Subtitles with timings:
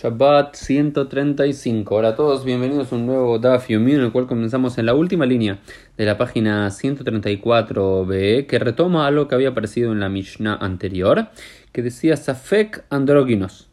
[0.00, 1.92] Shabbat 135.
[1.92, 4.94] Hola a todos, bienvenidos a un nuevo Daf Yomi en el cual comenzamos en la
[4.94, 5.58] última línea
[5.96, 11.30] de la página 134b que retoma algo que había aparecido en la Mishnah anterior
[11.72, 13.70] que decía Safek andróginos.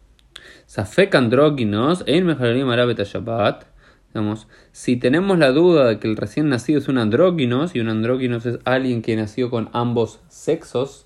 [0.65, 3.65] Safek andróginos en Mejarim Arabet Shabbat.
[4.07, 7.89] Digamos, si tenemos la duda de que el recién nacido es un andróginos y un
[7.89, 11.05] andróginos es alguien que nació con ambos sexos,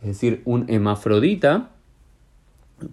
[0.00, 1.70] es decir, un hemafrodita,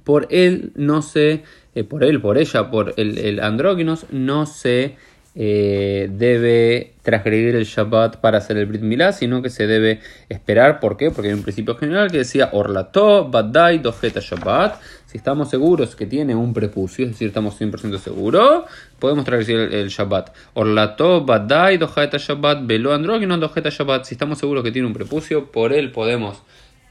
[0.04, 1.44] por él no se,
[1.78, 4.96] eh, por él, por ella, por el, el andróginos, no se
[5.40, 10.00] eh, debe transgredir el Shabbat para hacer el Brit Milá, sino que se debe
[10.30, 10.80] esperar.
[10.80, 11.12] ¿Por qué?
[11.12, 14.82] Porque hay un principio general que decía Orlato, Badai, Dojeta Shabbat.
[15.06, 18.64] Si estamos seguros que tiene un prepucio, es decir, estamos 100% seguros,
[18.98, 20.36] podemos transgredir el, Shabbat.
[20.56, 24.06] Orlato, Badai, Dojeta Shabbat, Velo Andrógino, Dojeta Shabbat.
[24.06, 26.42] Si estamos seguros que tiene un prepucio, por él podemos.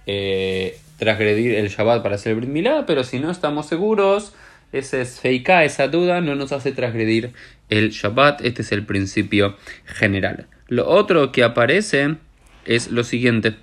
[0.07, 4.33] Eh, transgredir el Shabbat para hacer el Brit Milá, pero si no estamos seguros,
[4.73, 7.33] ese es feika, esa duda no nos hace transgredir
[7.69, 8.45] el Shabbat.
[8.45, 10.47] Este es el principio general.
[10.69, 12.17] Lo otro que aparece
[12.65, 13.57] es lo siguiente.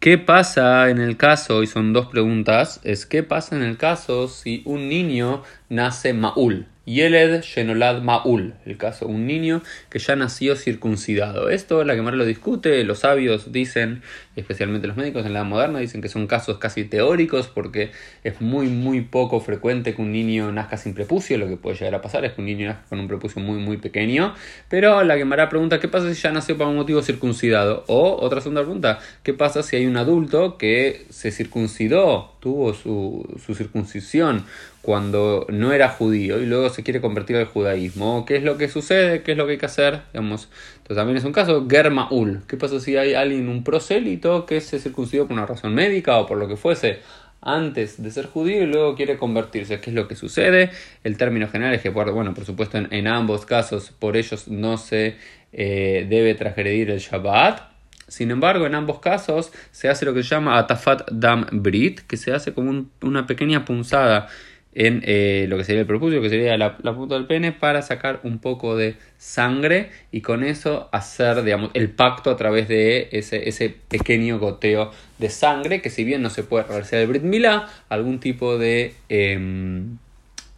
[0.00, 4.28] ¿Qué pasa en el caso, y son dos preguntas, es qué pasa en el caso
[4.28, 6.66] si un niño nace Maul?
[6.86, 11.48] Yeled Shenolad Maul, el caso, un niño que ya nació circuncidado.
[11.48, 14.02] Esto la que más lo discute, los sabios dicen,
[14.36, 17.90] especialmente los médicos en la edad moderna, dicen que son casos casi teóricos porque
[18.22, 21.94] es muy muy poco frecuente que un niño nazca sin prepucio, lo que puede llegar
[21.94, 24.34] a pasar es que un niño nazca con un prepucio muy muy pequeño,
[24.68, 27.84] pero la que pregunta, ¿qué pasa si ya nació por un motivo circuncidado?
[27.88, 33.40] O otra segunda pregunta, ¿qué pasa si hay un adulto que se circuncidó, tuvo su,
[33.44, 34.44] su circuncisión
[34.84, 38.26] cuando no era judío y luego se quiere convertir al judaísmo.
[38.26, 39.22] ¿Qué es lo que sucede?
[39.22, 40.02] ¿Qué es lo que hay que hacer?
[40.12, 42.42] Digamos, entonces también es un caso Germaul.
[42.46, 46.26] ¿Qué pasa si hay alguien, un prosélito, que se circuncidó por una razón médica o
[46.26, 46.98] por lo que fuese
[47.40, 49.80] antes de ser judío y luego quiere convertirse?
[49.80, 50.70] ¿Qué es lo que sucede?
[51.02, 55.16] El término general es que, bueno, por supuesto en, ambos casos por ellos no se
[55.54, 57.72] eh, debe transgredir el Shabbat.
[58.06, 62.18] Sin embargo, en ambos casos se hace lo que se llama Atafat Dam Brit, que
[62.18, 64.28] se hace como una pequeña punzada
[64.74, 68.20] en eh, lo que sería el prepucio, que sería la, punta del pene, para sacar
[68.24, 73.48] un poco de sangre y con eso hacer, digamos, el pacto a través de ese,
[73.48, 77.68] ese pequeño goteo de sangre, que si bien no se puede realizar el Brit Milá,
[77.88, 79.98] algún tipo de, em,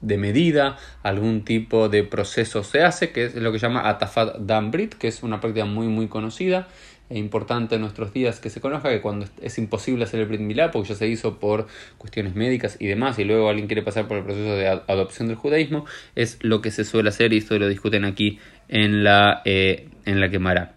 [0.00, 4.38] de medida, algún tipo de proceso se hace, que es lo que se llama Atafat
[4.38, 6.68] Dam Brit, que es una práctica muy muy conocida
[7.08, 10.40] es importante en nuestros días que se conozca que cuando es imposible hacer el Brit
[10.40, 11.66] Milá, porque ya se hizo por
[11.98, 15.36] cuestiones médicas y demás, y luego alguien quiere pasar por el proceso de adopción del
[15.36, 19.88] judaísmo, es lo que se suele hacer y esto lo discuten aquí en la, eh,
[20.04, 20.75] en la quemará.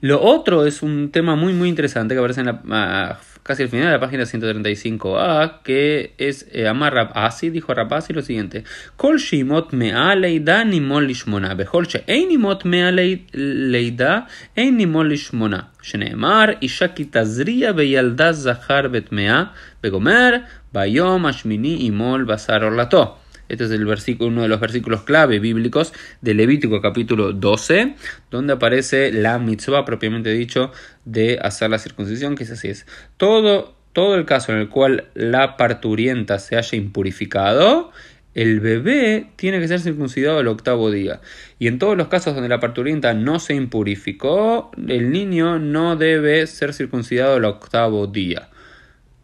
[0.00, 3.68] Lo otro es un tema muy muy interesante que aparece en la, ah, casi al
[3.68, 8.64] final de la página 135a, que es eh, Amar Rabasi, dijo Rabasi lo siguiente:
[8.96, 14.26] Kol shimot mea leida nimol lishmona, behol she'einimot mea leida
[14.56, 15.70] einimol lishmona.
[15.86, 19.44] שנאמר, אישה כי תזריע בילדה זכר וטמאה,
[19.84, 20.30] וגומר,
[20.72, 23.16] ביום השמיני ימול בשר עורלתו.
[23.51, 25.91] Este es el versículo, uno de los versículos clave bíblicos
[26.21, 27.95] de Levítico capítulo 12,
[28.29, 30.71] donde aparece la mitzvah propiamente dicho
[31.03, 32.85] de hacer la circuncisión, que es así es.
[33.17, 37.91] Todo, todo el caso en el cual la parturienta se haya impurificado,
[38.35, 41.19] el bebé tiene que ser circuncidado el octavo día.
[41.59, 46.47] Y en todos los casos donde la parturienta no se impurificó, el niño no debe
[46.47, 48.50] ser circuncidado el octavo día.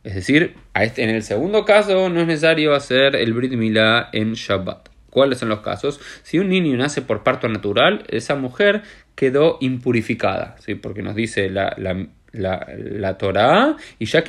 [0.08, 4.36] Es decir, este, en el segundo caso no es necesario hacer el Brit Milá en
[4.36, 4.88] Shabbat.
[5.10, 6.00] ¿Cuáles son los casos?
[6.24, 8.84] Si un niño nace por parto natural, esa mujer
[9.16, 10.76] quedó impurificada, ¿sí?
[10.76, 14.24] porque nos dice la, la, la, la Torah, y ya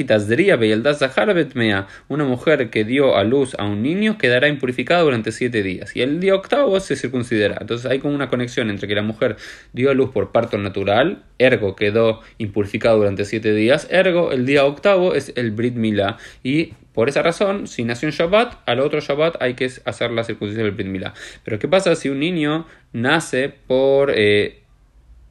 [1.35, 5.95] betmea, una mujer que dio a luz a un niño quedará impurificada durante siete días,
[5.95, 7.59] y el día octavo se circuncidará.
[7.61, 9.37] Entonces hay como una conexión entre que la mujer
[9.73, 14.65] dio a luz por parto natural, ergo quedó impurificada durante siete días, ergo el día
[14.65, 19.01] octavo es el Brit Milá, y por esa razón, si nació en Shabbat, al otro
[19.01, 21.15] Shabbat hay que hacer la circuncisión del Brit Milá.
[21.45, 24.11] Pero ¿qué pasa si un niño nace por...
[24.15, 24.63] Eh,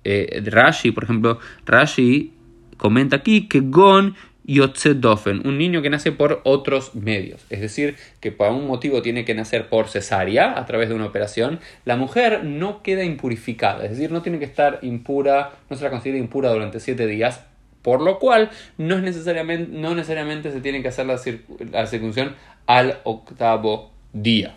[0.10, 2.32] eh, Rashi, por ejemplo, Rashi
[2.78, 4.16] comenta aquí que Gon
[4.48, 9.26] Yotzedofen, un niño que nace por otros medios, es decir, que por un motivo tiene
[9.26, 13.92] que nacer por cesárea a través de una operación, la mujer no queda impurificada, es
[13.92, 17.44] decir, no tiene que estar impura, no se la considera impura durante siete días,
[17.82, 22.36] por lo cual no, es necesariamente, no necesariamente se tiene que hacer la, circuncisión
[22.66, 24.56] al octavo día.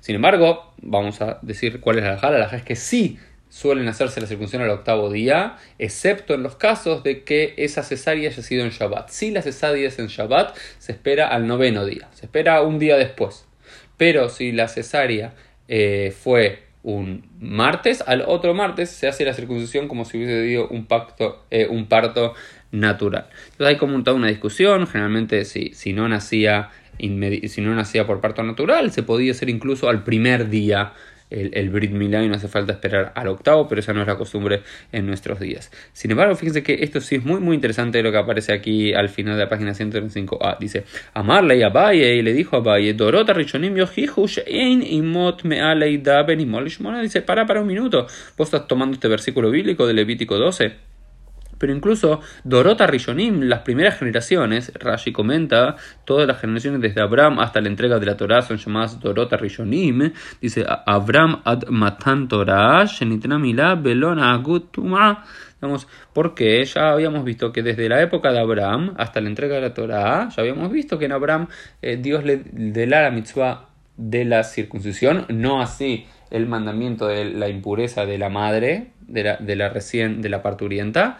[0.00, 2.30] Sin embargo, vamos a decir cuál es la halajá.
[2.30, 3.18] La halajá es que sí
[3.50, 8.30] suelen hacerse la circuncisión al octavo día, excepto en los casos de que esa cesárea
[8.30, 9.10] haya sido en Shabbat.
[9.10, 12.96] Si la cesárea es en Shabbat, se espera al noveno día, se espera un día
[12.96, 13.46] después.
[13.98, 15.34] Pero si la cesárea
[15.68, 20.68] eh, fue un martes, al otro martes se hace la circuncisión como si hubiese habido
[20.68, 20.86] un,
[21.50, 22.34] eh, un parto
[22.70, 23.26] natural.
[23.50, 28.20] Entonces hay como toda una discusión, generalmente si, si, no nacía si no nacía por
[28.20, 30.92] parto natural, se podía hacer incluso al primer día
[31.30, 34.06] el, el Brit Milá y no hace falta esperar al octavo, pero esa no es
[34.06, 34.62] la costumbre
[34.92, 35.70] en nuestros días.
[35.92, 39.08] Sin embargo, fíjense que esto sí es muy muy interesante lo que aparece aquí al
[39.08, 40.58] final de la página 135a.
[40.58, 40.84] Dice,
[41.14, 46.40] Amarle y Abaye y le dijo a Abaye, Dorota Rishonim Shein Imot Mealei Daben
[47.02, 48.06] Dice, para para un minuto,
[48.36, 50.89] vos estás tomando este versículo bíblico de Levítico 12
[51.60, 55.76] pero incluso Dorota Rishonim, las primeras generaciones, Rashi comenta,
[56.06, 60.10] todas las generaciones desde Abraham hasta la entrega de la Torah son llamadas Dorota Rishonim.
[60.40, 62.86] Dice Abraham ad matan Torah,
[63.76, 65.26] belona agutuma.
[65.60, 69.60] Vamos, porque ya habíamos visto que desde la época de Abraham hasta la entrega de
[69.60, 71.48] la Torah, ya habíamos visto que en Abraham
[71.82, 73.68] eh, Dios le da la mitzvah
[73.98, 79.36] de la circuncisión, no así el mandamiento de la impureza de la madre, de la,
[79.36, 81.18] de la recién, de la parturienta,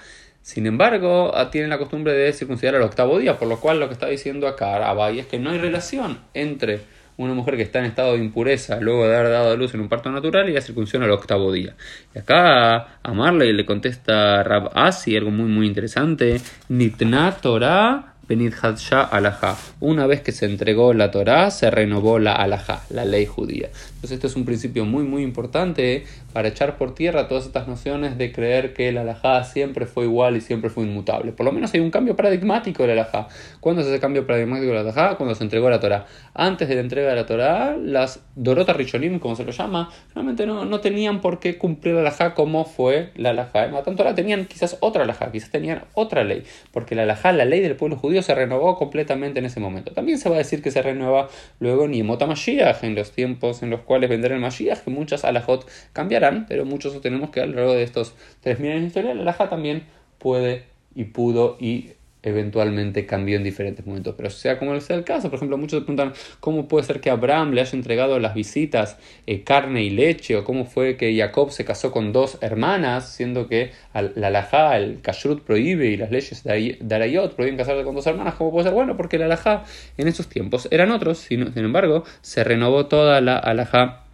[0.50, 3.87] sin embargo, ah, tienen la costumbre de circuncidar al octavo día, por lo cual lo
[3.87, 6.81] que está diciendo acá Abay es que no hay relación entre
[7.17, 9.81] una mujer que está en estado de impureza luego de haber dado a luz en
[9.81, 11.76] un parto natural y la circuncisión al octavo día.
[12.17, 16.41] Y acá a Marley le contesta Rab Asi algo muy muy interesante.
[16.69, 19.56] Nitna Torah Benit Hadsha Alajá.
[19.81, 23.71] Una vez que se entregó la Torá, se renovó la Alajá, la ley judía.
[23.87, 28.19] Entonces, esto es un principio muy, muy importante para echar por tierra todas estas nociones
[28.19, 31.32] de creer que la Alajá siempre fue igual y siempre fue inmutable.
[31.32, 33.27] Por lo menos hay un cambio paradigmático de la Alajá.
[33.59, 35.17] ¿Cuándo se hace cambio paradigmático de la Alajá?
[35.17, 36.06] Cuando se entregó la Torá.
[36.33, 40.47] Antes de la entrega de la Torá, las Dorota Rishonim, como se lo llama, realmente
[40.47, 43.65] no, no tenían por qué cumplir la Alajá como fue la Alajá.
[43.65, 47.44] En Matan Torah tenían quizás otra Alajá, quizás tenían otra ley, porque la Alajá, la
[47.44, 49.93] ley del pueblo judío, se renovó completamente en ese momento.
[49.93, 51.29] También se va a decir que se renueva
[51.59, 55.69] luego Yemot Mashiach, en los tiempos en los cuales vendrá el Mashiach, que muchas alajot
[55.93, 58.15] cambiarán, pero muchos sostenemos que a lo largo de estos
[58.45, 59.85] 3.000 años de historia, la alajá también
[60.19, 60.65] puede
[60.95, 64.15] y pudo y eventualmente cambió en diferentes momentos.
[64.17, 67.11] Pero sea como sea el caso, por ejemplo, muchos se preguntan cómo puede ser que
[67.11, 71.51] Abraham le haya entregado las visitas eh, carne y leche, o cómo fue que Jacob
[71.51, 76.45] se casó con dos hermanas, siendo que la alajá, el kashrut prohíbe y las leyes
[76.45, 78.35] de Arayot prohíben casarse con dos hermanas.
[78.35, 78.75] ¿Cómo puede ser?
[78.75, 79.65] Bueno, porque la alajá
[79.97, 84.05] en esos tiempos eran otros, sin, embargo, se renovó toda la alajá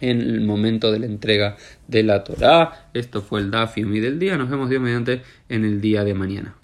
[0.00, 1.56] en el momento de la entrega
[1.86, 2.88] de la Torá.
[2.94, 4.36] Esto fue el Daf del día.
[4.36, 6.59] Nos vemos Dios mediante en el día de mañana.